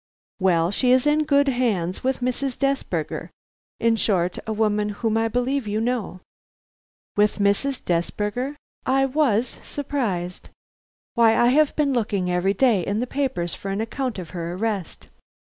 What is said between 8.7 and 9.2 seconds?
I